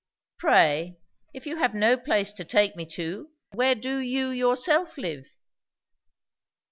Pray, 0.39 0.97
if 1.31 1.45
you 1.45 1.57
have 1.57 1.75
no 1.75 1.95
place 1.95 2.33
to 2.33 2.43
take 2.43 2.75
me 2.75 2.87
to, 2.87 3.29
where 3.51 3.75
do 3.75 3.99
you 3.99 4.29
yourself 4.29 4.97
live?" 4.97 5.37